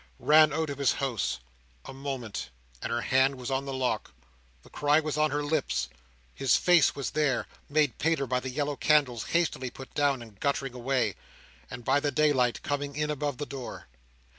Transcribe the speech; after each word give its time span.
Ran 0.17 0.51
out 0.51 0.71
of 0.71 0.79
his 0.79 0.93
house. 0.93 1.37
A 1.85 1.93
moment, 1.93 2.49
and 2.81 2.91
her 2.91 3.01
hand 3.01 3.35
was 3.35 3.51
on 3.51 3.65
the 3.65 3.71
lock, 3.75 4.15
the 4.63 4.69
cry 4.71 4.99
was 4.99 5.15
on 5.15 5.29
her 5.29 5.43
lips, 5.43 5.89
his 6.33 6.55
face 6.55 6.95
was 6.95 7.11
there, 7.11 7.45
made 7.69 7.99
paler 7.99 8.25
by 8.25 8.39
the 8.39 8.49
yellow 8.49 8.75
candles 8.75 9.25
hastily 9.25 9.69
put 9.69 9.93
down 9.93 10.23
and 10.23 10.39
guttering 10.39 10.73
away, 10.73 11.13
and 11.69 11.85
by 11.85 11.99
the 11.99 12.09
daylight 12.09 12.63
coming 12.63 12.95
in 12.95 13.11
above 13.11 13.37
the 13.37 13.45
door. 13.45 13.85